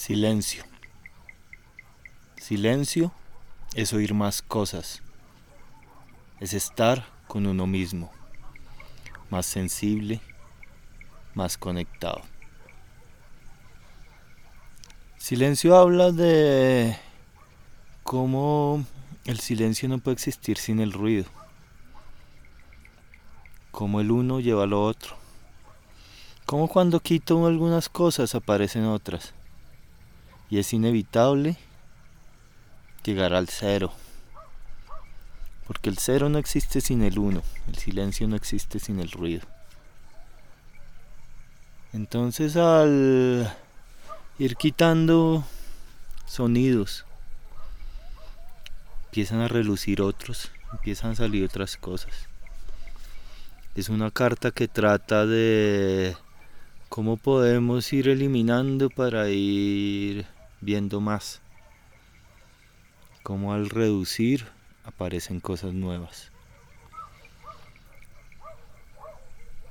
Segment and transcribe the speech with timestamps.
[0.00, 0.64] Silencio.
[2.38, 3.12] Silencio
[3.74, 5.02] es oír más cosas.
[6.40, 8.10] Es estar con uno mismo.
[9.28, 10.22] Más sensible,
[11.34, 12.22] más conectado.
[15.18, 16.96] Silencio habla de
[18.02, 18.86] cómo
[19.26, 21.26] el silencio no puede existir sin el ruido.
[23.70, 25.14] Cómo el uno lleva a lo otro.
[26.46, 29.34] Cómo cuando quito algunas cosas aparecen otras
[30.50, 31.56] y es inevitable
[33.04, 33.92] llegar al cero.
[35.66, 39.46] Porque el cero no existe sin el uno, el silencio no existe sin el ruido.
[41.92, 43.52] Entonces al
[44.38, 45.44] ir quitando
[46.26, 47.04] sonidos,
[49.06, 52.28] empiezan a relucir otros, empiezan a salir otras cosas.
[53.76, 56.16] Es una carta que trata de
[56.88, 60.26] cómo podemos ir eliminando para ir
[60.60, 61.40] viendo más.
[63.22, 64.46] Como al reducir
[64.84, 66.30] aparecen cosas nuevas.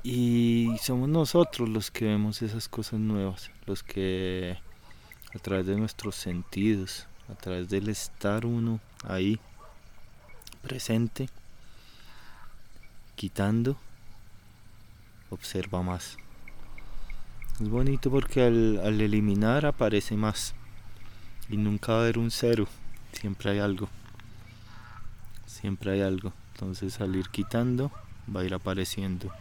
[0.03, 4.57] Y somos nosotros los que vemos esas cosas nuevas, los que
[5.35, 9.39] a través de nuestros sentidos, a través del estar uno ahí,
[10.61, 11.29] presente,
[13.15, 13.77] quitando,
[15.29, 16.17] observa más.
[17.59, 20.55] Es bonito porque al, al eliminar aparece más
[21.49, 22.67] y nunca va a haber un cero,
[23.11, 23.89] siempre hay algo,
[25.45, 27.91] siempre hay algo, entonces al ir quitando
[28.33, 29.31] va a ir apareciendo.